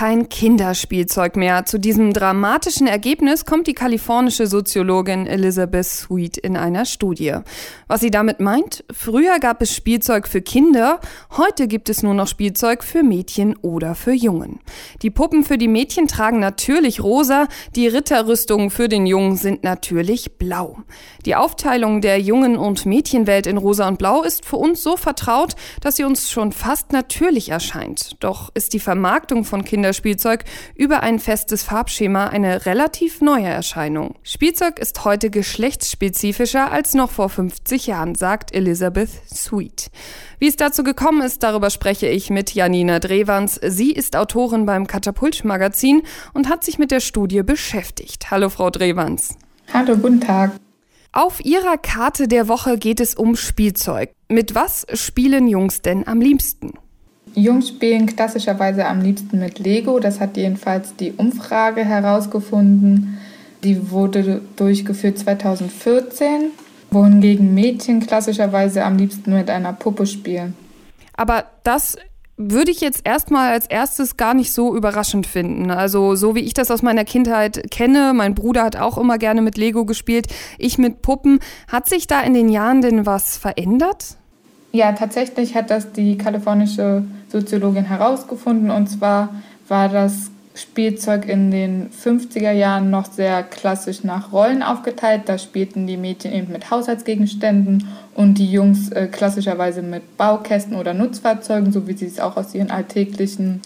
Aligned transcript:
kein 0.00 0.30
Kinderspielzeug 0.30 1.36
mehr. 1.36 1.66
Zu 1.66 1.76
diesem 1.76 2.14
dramatischen 2.14 2.86
Ergebnis 2.86 3.44
kommt 3.44 3.66
die 3.66 3.74
kalifornische 3.74 4.46
Soziologin 4.46 5.26
Elizabeth 5.26 5.84
Sweet 5.84 6.38
in 6.38 6.56
einer 6.56 6.86
Studie. 6.86 7.34
Was 7.86 8.00
sie 8.00 8.10
damit 8.10 8.40
meint? 8.40 8.82
Früher 8.90 9.38
gab 9.40 9.60
es 9.60 9.76
Spielzeug 9.76 10.26
für 10.26 10.40
Kinder, 10.40 11.00
heute 11.36 11.68
gibt 11.68 11.90
es 11.90 12.02
nur 12.02 12.14
noch 12.14 12.28
Spielzeug 12.28 12.82
für 12.82 13.02
Mädchen 13.02 13.56
oder 13.56 13.94
für 13.94 14.12
Jungen. 14.12 14.60
Die 15.02 15.10
Puppen 15.10 15.44
für 15.44 15.58
die 15.58 15.68
Mädchen 15.68 16.08
tragen 16.08 16.40
natürlich 16.40 17.02
rosa, 17.02 17.46
die 17.76 17.86
Ritterrüstungen 17.86 18.70
für 18.70 18.88
den 18.88 19.04
Jungen 19.04 19.36
sind 19.36 19.64
natürlich 19.64 20.38
blau. 20.38 20.78
Die 21.26 21.36
Aufteilung 21.36 22.00
der 22.00 22.18
Jungen- 22.18 22.56
und 22.56 22.86
Mädchenwelt 22.86 23.46
in 23.46 23.58
rosa 23.58 23.86
und 23.86 23.98
blau 23.98 24.22
ist 24.22 24.46
für 24.46 24.56
uns 24.56 24.82
so 24.82 24.96
vertraut, 24.96 25.56
dass 25.82 25.96
sie 25.96 26.04
uns 26.04 26.30
schon 26.30 26.52
fast 26.52 26.90
natürlich 26.90 27.50
erscheint. 27.50 28.16
Doch 28.20 28.50
ist 28.54 28.72
die 28.72 28.80
Vermarktung 28.80 29.44
von 29.44 29.62
Kinder 29.62 29.89
Kinderspielzeug 29.90 30.44
über 30.76 31.02
ein 31.02 31.18
festes 31.18 31.62
Farbschema 31.62 32.28
eine 32.28 32.66
relativ 32.66 33.20
neue 33.20 33.46
Erscheinung. 33.46 34.14
Spielzeug 34.22 34.78
ist 34.78 35.04
heute 35.04 35.30
geschlechtsspezifischer 35.30 36.70
als 36.70 36.94
noch 36.94 37.10
vor 37.10 37.28
50 37.28 37.88
Jahren, 37.88 38.14
sagt 38.14 38.54
Elizabeth 38.54 39.10
Sweet. 39.28 39.90
Wie 40.38 40.46
es 40.46 40.56
dazu 40.56 40.84
gekommen 40.84 41.22
ist, 41.22 41.42
darüber 41.42 41.70
spreche 41.70 42.06
ich 42.06 42.30
mit 42.30 42.54
Janina 42.54 43.00
Drewans. 43.00 43.60
Sie 43.66 43.90
ist 43.92 44.16
Autorin 44.16 44.64
beim 44.64 44.86
Katapult 44.86 45.44
Magazin 45.44 46.02
und 46.32 46.48
hat 46.48 46.64
sich 46.64 46.78
mit 46.78 46.90
der 46.90 47.00
Studie 47.00 47.42
beschäftigt. 47.42 48.30
Hallo, 48.30 48.48
Frau 48.48 48.70
Drewans. 48.70 49.36
Hallo, 49.72 49.96
guten 49.96 50.20
Tag. 50.20 50.52
Auf 51.12 51.44
Ihrer 51.44 51.76
Karte 51.76 52.28
der 52.28 52.46
Woche 52.46 52.78
geht 52.78 53.00
es 53.00 53.16
um 53.16 53.34
Spielzeug. 53.34 54.12
Mit 54.28 54.54
was 54.54 54.86
spielen 54.94 55.48
Jungs 55.48 55.82
denn 55.82 56.06
am 56.06 56.20
liebsten? 56.20 56.74
Jungs 57.34 57.68
spielen 57.68 58.06
klassischerweise 58.06 58.86
am 58.86 59.00
liebsten 59.00 59.38
mit 59.38 59.58
Lego. 59.58 60.00
Das 60.00 60.20
hat 60.20 60.36
jedenfalls 60.36 60.96
die 60.96 61.12
Umfrage 61.12 61.84
herausgefunden. 61.84 63.18
Die 63.64 63.90
wurde 63.90 64.40
durchgeführt 64.56 65.18
2014, 65.18 66.50
wohingegen 66.90 67.54
Mädchen 67.54 68.00
klassischerweise 68.00 68.84
am 68.84 68.96
liebsten 68.96 69.32
mit 69.34 69.50
einer 69.50 69.72
Puppe 69.72 70.06
spielen. 70.06 70.54
Aber 71.16 71.44
das 71.62 71.96
würde 72.38 72.70
ich 72.70 72.80
jetzt 72.80 73.02
erstmal 73.04 73.52
als 73.52 73.66
erstes 73.66 74.16
gar 74.16 74.32
nicht 74.32 74.52
so 74.52 74.74
überraschend 74.74 75.26
finden. 75.26 75.70
Also 75.70 76.14
so 76.14 76.34
wie 76.34 76.40
ich 76.40 76.54
das 76.54 76.70
aus 76.70 76.80
meiner 76.80 77.04
Kindheit 77.04 77.70
kenne, 77.70 78.12
mein 78.14 78.34
Bruder 78.34 78.62
hat 78.62 78.76
auch 78.76 78.96
immer 78.96 79.18
gerne 79.18 79.42
mit 79.42 79.58
Lego 79.58 79.84
gespielt, 79.84 80.26
ich 80.56 80.78
mit 80.78 81.02
Puppen. 81.02 81.40
Hat 81.68 81.86
sich 81.86 82.06
da 82.06 82.22
in 82.22 82.32
den 82.32 82.48
Jahren 82.48 82.80
denn 82.80 83.04
was 83.04 83.36
verändert? 83.36 84.16
Ja, 84.72 84.92
tatsächlich 84.92 85.56
hat 85.56 85.70
das 85.70 85.92
die 85.92 86.16
kalifornische 86.16 87.04
Soziologin 87.28 87.84
herausgefunden. 87.84 88.70
Und 88.70 88.88
zwar 88.88 89.30
war 89.68 89.88
das 89.88 90.30
Spielzeug 90.54 91.28
in 91.28 91.50
den 91.50 91.90
50er 91.90 92.52
Jahren 92.52 92.90
noch 92.90 93.10
sehr 93.10 93.42
klassisch 93.42 94.04
nach 94.04 94.32
Rollen 94.32 94.62
aufgeteilt. 94.62 95.22
Da 95.26 95.38
spielten 95.38 95.86
die 95.86 95.96
Mädchen 95.96 96.32
eben 96.32 96.52
mit 96.52 96.70
Haushaltsgegenständen 96.70 97.88
und 98.14 98.34
die 98.34 98.50
Jungs 98.50 98.90
äh, 98.90 99.06
klassischerweise 99.06 99.82
mit 99.82 100.16
Baukästen 100.16 100.76
oder 100.76 100.94
Nutzfahrzeugen, 100.94 101.72
so 101.72 101.88
wie 101.88 101.94
sie 101.94 102.06
es 102.06 102.20
auch 102.20 102.36
aus 102.36 102.54
ihren 102.54 102.70
alltäglichen 102.70 103.62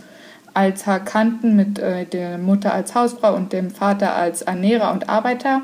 Alltag 0.55 1.07
kannten, 1.07 1.57
mit 1.57 1.79
äh, 1.79 2.05
der 2.07 2.39
Mutter 2.39 2.73
als 2.73 2.95
Hausfrau 2.95 3.35
und 3.35 3.53
dem 3.53 3.71
Vater 3.71 4.15
als 4.15 4.43
Ernährer 4.43 4.93
und 4.93 5.09
Arbeiter. 5.09 5.63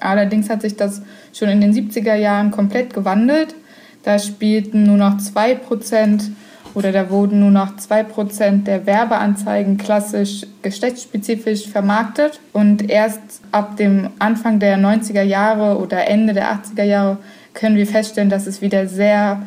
Allerdings 0.00 0.50
hat 0.50 0.62
sich 0.62 0.76
das 0.76 1.02
schon 1.32 1.48
in 1.48 1.60
den 1.60 1.72
70er 1.72 2.14
Jahren 2.14 2.50
komplett 2.50 2.94
gewandelt. 2.94 3.54
Da 4.02 4.18
spielten 4.18 4.84
nur 4.84 4.96
noch 4.96 5.18
2% 5.18 6.30
oder 6.74 6.92
da 6.92 7.10
wurden 7.10 7.40
nur 7.40 7.50
noch 7.50 7.76
2% 7.76 8.64
der 8.64 8.86
Werbeanzeigen 8.86 9.76
klassisch 9.76 10.46
geschlechtsspezifisch 10.62 11.68
vermarktet. 11.68 12.40
Und 12.52 12.88
erst 12.88 13.20
ab 13.50 13.76
dem 13.76 14.08
Anfang 14.18 14.58
der 14.58 14.78
90er 14.78 15.22
Jahre 15.22 15.78
oder 15.78 16.06
Ende 16.08 16.32
der 16.32 16.52
80er 16.52 16.84
Jahre 16.84 17.18
können 17.54 17.76
wir 17.76 17.86
feststellen, 17.86 18.30
dass 18.30 18.46
es 18.46 18.62
wieder 18.62 18.86
sehr, 18.86 19.42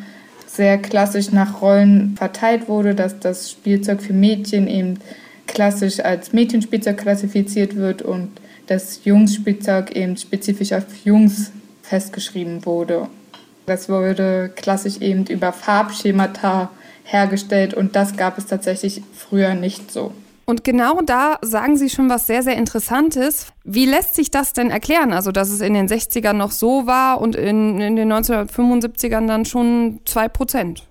sehr 0.45 0.77
klassisch 0.77 1.31
nach 1.31 1.61
Rollen 1.61 2.15
verteilt 2.15 2.69
wurde, 2.69 2.93
dass 2.93 3.19
das 3.19 3.51
Spielzeug 3.51 4.01
für 4.01 4.13
Mädchen 4.13 4.67
eben 4.67 4.99
klassisch 5.47 5.99
als 5.99 6.33
Mädchenspielzeug 6.33 6.97
klassifiziert 6.97 7.75
wird 7.75 8.01
und 8.01 8.29
das 8.67 9.01
Jungsspielzeug 9.03 9.95
eben 9.95 10.17
spezifisch 10.17 10.73
auf 10.73 10.83
Jungs 11.03 11.51
festgeschrieben 11.81 12.65
wurde. 12.65 13.07
Das 13.65 13.89
wurde 13.89 14.51
klassisch 14.55 14.97
eben 15.01 15.25
über 15.25 15.51
Farbschemata 15.51 16.69
hergestellt 17.03 17.73
und 17.73 17.95
das 17.95 18.17
gab 18.17 18.37
es 18.37 18.45
tatsächlich 18.45 19.01
früher 19.13 19.53
nicht 19.53 19.91
so. 19.91 20.11
Und 20.45 20.63
genau 20.63 21.01
da 21.01 21.39
sagen 21.41 21.75
Sie 21.75 21.89
schon 21.89 22.07
was 22.07 22.27
sehr, 22.27 22.43
sehr 22.43 22.55
Interessantes. 22.55 23.47
Wie 23.63 23.85
lässt 23.85 24.13
sich 24.13 24.29
das 24.29 24.53
denn 24.53 24.69
erklären? 24.69 25.11
Also, 25.11 25.31
dass 25.31 25.49
es 25.49 25.59
in 25.59 25.73
den 25.73 25.87
60ern 25.87 26.33
noch 26.33 26.51
so 26.51 26.85
war 26.85 27.19
und 27.19 27.35
in, 27.35 27.81
in 27.81 27.95
den 27.95 28.13
1975ern 28.13 29.27
dann 29.27 29.45
schon 29.45 30.01
2 30.05 30.27
Prozent. 30.29 30.83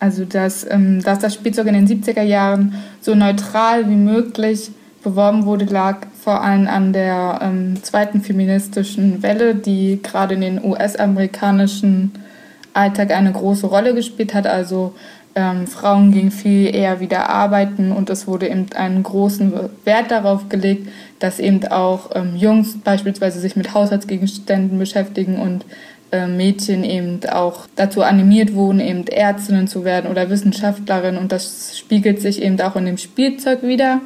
Also, 0.00 0.24
dass, 0.24 0.68
ähm, 0.68 1.00
dass 1.00 1.20
das 1.20 1.34
Spielzeug 1.34 1.68
in 1.68 1.74
den 1.74 1.86
70er 1.86 2.22
Jahren 2.22 2.74
so 3.00 3.14
neutral 3.14 3.88
wie 3.88 3.94
möglich 3.94 4.72
beworben 5.02 5.46
wurde, 5.46 5.64
lag 5.64 6.06
vor 6.20 6.42
allem 6.42 6.66
an 6.68 6.92
der 6.92 7.40
ähm, 7.42 7.82
zweiten 7.82 8.22
feministischen 8.22 9.22
Welle, 9.22 9.54
die 9.54 10.00
gerade 10.02 10.34
in 10.34 10.40
den 10.40 10.64
US-amerikanischen 10.64 12.12
Alltag 12.74 13.10
eine 13.10 13.32
große 13.32 13.66
Rolle 13.66 13.94
gespielt 13.94 14.34
hat. 14.34 14.46
Also 14.46 14.94
ähm, 15.34 15.66
Frauen 15.66 16.12
gingen 16.12 16.30
viel 16.30 16.74
eher 16.74 17.00
wieder 17.00 17.30
arbeiten 17.30 17.92
und 17.92 18.10
es 18.10 18.26
wurde 18.26 18.48
eben 18.48 18.66
einen 18.74 19.02
großen 19.02 19.52
Wert 19.84 20.10
darauf 20.10 20.48
gelegt, 20.48 20.88
dass 21.18 21.38
eben 21.38 21.66
auch 21.68 22.10
ähm, 22.14 22.36
Jungs 22.36 22.78
beispielsweise 22.82 23.40
sich 23.40 23.56
mit 23.56 23.72
Haushaltsgegenständen 23.72 24.78
beschäftigen 24.78 25.36
und 25.38 25.64
äh, 26.10 26.26
Mädchen 26.26 26.84
eben 26.84 27.20
auch 27.30 27.66
dazu 27.76 28.02
animiert 28.02 28.54
wurden, 28.54 28.80
eben 28.80 29.06
Ärztinnen 29.06 29.68
zu 29.68 29.84
werden 29.84 30.10
oder 30.10 30.28
Wissenschaftlerin 30.28 31.16
und 31.16 31.32
das 31.32 31.78
spiegelt 31.78 32.20
sich 32.20 32.42
eben 32.42 32.60
auch 32.60 32.76
in 32.76 32.84
dem 32.84 32.98
Spielzeug 32.98 33.62
wieder. 33.62 34.00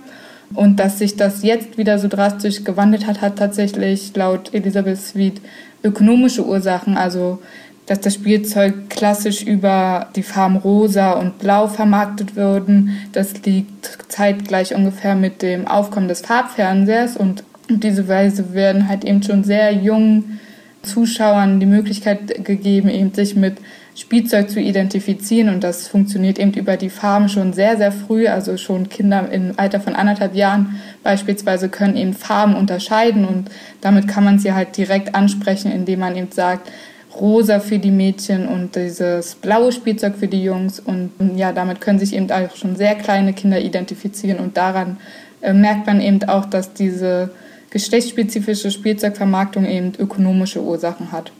Und 0.55 0.77
dass 0.79 0.99
sich 0.99 1.17
das 1.17 1.43
jetzt 1.43 1.77
wieder 1.77 1.99
so 1.99 2.09
drastisch 2.09 2.65
gewandelt 2.65 3.07
hat, 3.07 3.21
hat 3.21 3.37
tatsächlich 3.37 4.15
laut 4.15 4.55
Elisabeth 4.55 4.99
Sweet 4.99 5.41
ökonomische 5.83 6.47
Ursachen. 6.47 6.97
Also 6.97 7.41
dass 7.87 8.01
das 8.01 8.15
Spielzeug 8.15 8.91
klassisch 8.91 9.43
über 9.43 10.09
die 10.17 10.25
Farben 10.25 10.57
rosa 10.57 11.13
und 11.13 11.39
blau 11.39 11.69
vermarktet 11.69 12.35
würden. 12.35 12.99
Das 13.13 13.45
liegt 13.45 13.99
zeitgleich 14.09 14.75
ungefähr 14.75 15.15
mit 15.15 15.41
dem 15.41 15.69
Aufkommen 15.69 16.09
des 16.09 16.21
Farbfernsehers 16.21 17.17
und 17.17 17.45
auf 17.71 17.79
diese 17.81 18.09
Weise 18.09 18.53
werden 18.55 18.89
halt 18.89 19.05
eben 19.05 19.23
schon 19.23 19.45
sehr 19.45 19.73
jungen 19.73 20.41
Zuschauern 20.87 21.61
die 21.61 21.67
Möglichkeit 21.67 22.45
gegeben, 22.45 22.89
eben 22.89 23.13
sich 23.13 23.37
mit 23.37 23.59
Spielzeug 23.95 24.51
zu 24.51 24.61
identifizieren 24.61 25.49
und 25.49 25.65
das 25.65 25.89
funktioniert 25.89 26.39
eben 26.39 26.53
über 26.53 26.77
die 26.77 26.91
Farben 26.91 27.29
schon 27.31 27.55
sehr, 27.55 27.77
sehr 27.79 27.93
früh. 27.93 28.29
Also 28.29 28.57
schon 28.59 28.89
Kinder 28.89 29.31
im 29.33 29.53
Alter 29.57 29.81
von 29.81 29.95
anderthalb 29.95 30.35
Jahren 30.35 30.81
beispielsweise 31.03 31.69
können 31.71 31.97
eben 31.97 32.13
Farben 32.13 32.55
unterscheiden 32.55 33.25
und 33.25 33.51
damit 33.81 34.07
kann 34.07 34.25
man 34.25 34.39
sie 34.39 34.53
halt 34.53 34.77
direkt 34.77 35.15
ansprechen, 35.15 35.73
indem 35.73 36.01
man 36.01 36.15
eben 36.15 36.31
sagt, 36.31 36.71
rosa 37.19 37.61
für 37.61 37.79
die 37.79 37.91
Mädchen 37.91 38.47
und 38.47 38.77
dieses 38.77 39.35
blaue 39.37 39.73
Spielzeug 39.73 40.17
für 40.17 40.29
die 40.29 40.43
Jungs. 40.43 40.79
Und 40.79 41.13
ja, 41.37 41.53
damit 41.53 41.81
können 41.81 41.99
sich 41.99 42.15
eben 42.15 42.31
auch 42.31 42.55
schon 42.55 42.77
sehr 42.77 42.95
kleine 42.95 43.33
Kinder 43.33 43.61
identifizieren 43.61 44.39
und 44.39 44.57
daran 44.57 44.99
äh, 45.41 45.53
merkt 45.53 45.87
man 45.87 46.01
eben 46.01 46.23
auch, 46.25 46.45
dass 46.45 46.75
diese 46.75 47.31
geschlechtsspezifische 47.77 48.71
Spielzeugvermarktung 48.71 49.67
eben 49.67 49.93
ökonomische 49.99 50.63
Ursachen 50.63 51.13
hat. 51.13 51.31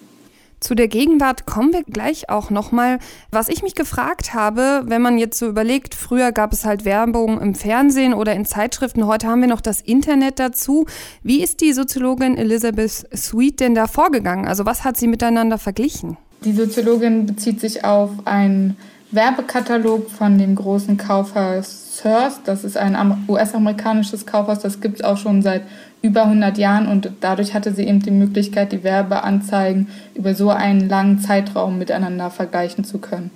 Zu 0.61 0.75
der 0.75 0.87
Gegenwart 0.87 1.47
kommen 1.47 1.73
wir 1.73 1.83
gleich 1.83 2.29
auch 2.29 2.51
nochmal. 2.51 2.99
Was 3.31 3.49
ich 3.49 3.63
mich 3.63 3.75
gefragt 3.75 4.35
habe, 4.35 4.83
wenn 4.85 5.01
man 5.01 5.17
jetzt 5.17 5.39
so 5.39 5.47
überlegt, 5.47 5.95
früher 5.95 6.33
gab 6.33 6.53
es 6.53 6.67
halt 6.67 6.85
Werbung 6.85 7.41
im 7.41 7.55
Fernsehen 7.55 8.13
oder 8.13 8.35
in 8.35 8.45
Zeitschriften, 8.45 9.07
heute 9.07 9.29
haben 9.29 9.41
wir 9.41 9.49
noch 9.49 9.63
das 9.63 9.81
Internet 9.81 10.39
dazu. 10.39 10.85
Wie 11.23 11.43
ist 11.43 11.63
die 11.63 11.73
Soziologin 11.73 12.37
Elizabeth 12.37 13.07
Sweet 13.17 13.61
denn 13.61 13.75
da 13.75 13.87
vorgegangen? 13.87 14.47
Also 14.47 14.67
was 14.67 14.85
hat 14.85 14.99
sie 14.99 15.07
miteinander 15.07 15.57
verglichen? 15.57 16.19
Die 16.45 16.53
Soziologin 16.53 17.25
bezieht 17.25 17.61
sich 17.61 17.83
auf 17.83 18.11
einen 18.27 18.77
Werbekatalog 19.11 20.11
von 20.11 20.37
dem 20.37 20.55
großen 20.55 20.99
Kaufhaus 20.99 21.97
Sears. 21.97 22.41
Das 22.45 22.65
ist 22.65 22.77
ein 22.77 23.25
US-amerikanisches 23.29 24.27
Kaufhaus, 24.27 24.59
das 24.59 24.81
gibt 24.81 24.97
es 24.97 25.05
auch 25.05 25.17
schon 25.17 25.43
seit 25.43 25.63
über 26.07 26.23
100 26.25 26.57
Jahren 26.57 26.87
und 26.87 27.11
dadurch 27.21 27.53
hatte 27.53 27.73
sie 27.75 27.85
eben 27.85 28.01
die 28.01 28.11
Möglichkeit, 28.11 28.73
die 28.73 28.85
Werbeanzeigen 28.85 29.89
über 30.15 30.35
so 30.35 30.51
einen 30.51 30.89
langen 30.89 31.19
Zeitraum 31.19 31.79
miteinander 31.79 32.31
vergleichen 32.31 32.85
zu 32.85 32.99
können. 32.99 33.31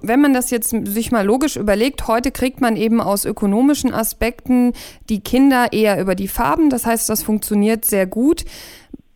wenn 0.00 0.20
man 0.20 0.34
das 0.34 0.50
jetzt 0.50 0.70
sich 0.70 1.10
mal 1.10 1.24
logisch 1.24 1.56
überlegt, 1.56 2.06
heute 2.06 2.30
kriegt 2.30 2.60
man 2.60 2.76
eben 2.76 3.00
aus 3.00 3.24
ökonomischen 3.24 3.92
Aspekten 3.92 4.72
die 5.08 5.20
Kinder 5.20 5.72
eher 5.72 6.00
über 6.00 6.14
die 6.14 6.28
Farben. 6.28 6.70
Das 6.70 6.86
heißt, 6.86 7.08
das 7.08 7.22
funktioniert 7.22 7.84
sehr 7.84 8.06
gut. 8.06 8.44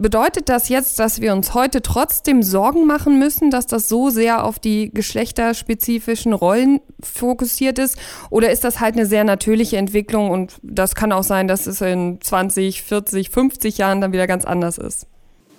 Bedeutet 0.01 0.49
das 0.49 0.71
jetzt, 0.71 0.99
dass 0.99 1.21
wir 1.21 1.35
uns 1.35 1.53
heute 1.53 1.83
trotzdem 1.83 2.43
Sorgen 2.43 2.87
machen 2.87 3.19
müssen, 3.19 3.51
dass 3.51 3.67
das 3.67 3.87
so 3.87 4.09
sehr 4.09 4.45
auf 4.45 4.59
die 4.59 4.91
geschlechterspezifischen 4.95 6.33
Rollen 6.33 6.81
fokussiert 7.03 7.79
ist? 7.79 7.99
Oder 8.31 8.51
ist 8.51 8.65
das 8.65 8.81
halt 8.81 8.95
eine 8.95 9.05
sehr 9.05 9.25
natürliche 9.25 9.77
Entwicklung 9.77 10.31
und 10.31 10.55
das 10.63 10.95
kann 10.95 11.13
auch 11.13 11.23
sein, 11.23 11.49
dass 11.49 11.67
es 11.67 11.83
in 11.83 12.19
20, 12.19 12.81
40, 12.83 13.29
50 13.29 13.77
Jahren 13.77 14.01
dann 14.01 14.15
wieder 14.15 14.27
ganz 14.27 14.47
anders 14.47 14.79
ist? 14.79 15.07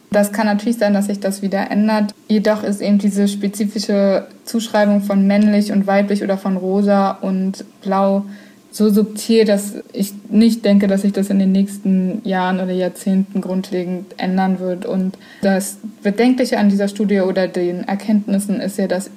Das 0.09 0.31
kann 0.31 0.47
natürlich 0.47 0.79
sein, 0.79 0.95
dass 0.95 1.05
sich 1.05 1.19
das 1.19 1.43
wieder 1.43 1.69
ändert. 1.69 2.15
Jedoch 2.27 2.63
ist 2.63 2.81
eben 2.81 2.97
diese 2.97 3.27
spezifische 3.27 4.25
Zuschreibung 4.45 5.01
von 5.01 5.27
männlich 5.27 5.71
und 5.71 5.85
weiblich 5.85 6.23
oder 6.23 6.39
von 6.39 6.57
rosa 6.57 7.11
und 7.11 7.63
blau 7.83 8.25
so 8.71 8.89
subtil, 8.89 9.43
dass 9.43 9.75
ich 9.91 10.13
nicht 10.29 10.63
denke, 10.63 10.87
dass 10.87 11.01
sich 11.01 11.11
das 11.11 11.29
in 11.29 11.39
den 11.39 11.51
nächsten 11.51 12.21
Jahren 12.23 12.61
oder 12.61 12.71
Jahrzehnten 12.71 13.41
grundlegend 13.41 14.15
ändern 14.17 14.59
wird. 14.59 14.85
Und 14.85 15.17
das 15.41 15.77
Bedenkliche 16.01 16.57
an 16.57 16.69
dieser 16.69 16.87
Studie 16.87 17.19
oder 17.19 17.49
den 17.49 17.83
Erkenntnissen 17.83 18.61
ist 18.61 18.77
ja, 18.77 18.87
dass 18.87 19.11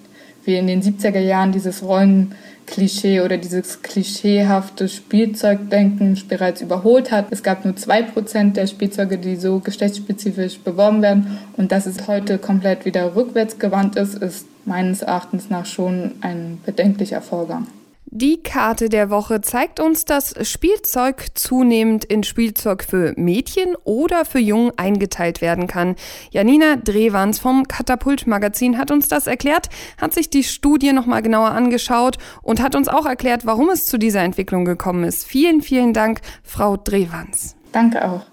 wir 0.45 0.59
in 0.59 0.67
den 0.67 0.83
70er 0.83 1.21
Jahren 1.21 1.53
dieses 1.53 1.85
Rollenklischee 1.85 3.21
oder 3.21 3.39
dieses 3.39 3.81
klischeehafte 3.83 4.89
Spielzeugdenken 4.89 6.21
bereits 6.29 6.61
überholt 6.61 7.12
hat. 7.12 7.27
Es 7.31 7.45
gab 7.45 7.65
nur 7.65 7.77
zwei 7.77 8.03
Prozent 8.03 8.56
der 8.56 8.67
Spielzeuge, 8.67 9.19
die 9.19 9.37
so 9.37 9.61
geschlechtsspezifisch 9.61 10.59
beworben 10.59 11.01
werden. 11.01 11.39
Und 11.56 11.71
dass 11.71 11.87
es 11.87 12.09
heute 12.09 12.39
komplett 12.39 12.85
wieder 12.85 13.15
rückwärts 13.15 13.61
gewandt 13.61 13.95
ist, 13.95 14.17
ist 14.17 14.47
meines 14.65 15.03
Erachtens 15.03 15.49
nach 15.49 15.65
schon 15.65 16.12
ein 16.23 16.59
bedenklicher 16.67 17.23
Vorgang. 17.23 17.69
Die 18.16 18.40
Karte 18.44 18.88
der 18.88 19.11
Woche 19.11 19.40
zeigt 19.40 19.81
uns, 19.81 20.05
dass 20.05 20.37
Spielzeug 20.49 21.26
zunehmend 21.34 22.05
in 22.05 22.22
Spielzeug 22.22 22.84
für 22.84 23.12
Mädchen 23.16 23.75
oder 23.82 24.25
für 24.25 24.38
Jungen 24.38 24.70
eingeteilt 24.76 25.40
werden 25.40 25.66
kann. 25.66 25.96
Janina 26.31 26.76
Drewans 26.76 27.40
vom 27.40 27.66
Katapult 27.66 28.28
Magazin 28.28 28.78
hat 28.78 28.93
uns 28.93 29.08
das 29.08 29.26
erklärt, 29.26 29.69
hat 30.00 30.14
sich 30.14 30.31
die 30.31 30.44
Studie 30.44 30.93
nochmal 30.93 31.22
genauer 31.22 31.50
angeschaut 31.50 32.19
und 32.40 32.62
hat 32.62 32.76
uns 32.76 32.87
auch 32.87 33.05
erklärt, 33.05 33.46
warum 33.46 33.69
es 33.69 33.87
zu 33.87 33.99
dieser 33.99 34.20
Entwicklung 34.20 34.64
gekommen 34.64 35.02
ist. 35.02 35.26
Vielen, 35.26 35.60
vielen 35.60 35.93
Dank, 35.93 36.20
Frau 36.44 36.76
Drewans. 36.76 37.56
Danke 37.72 38.08
auch. 38.08 38.26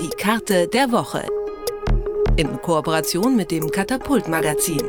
Die 0.00 0.10
Karte 0.20 0.66
der 0.66 0.90
Woche. 0.90 1.28
In 2.34 2.60
Kooperation 2.60 3.36
mit 3.36 3.52
dem 3.52 3.70
Katapult 3.70 4.26
Magazin 4.26 4.82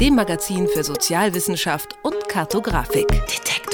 dem 0.00 0.14
Magazin 0.14 0.66
für 0.66 0.82
Sozialwissenschaft 0.82 1.98
und 2.02 2.26
Kartografik. 2.26 3.06
Detektor. 3.06 3.69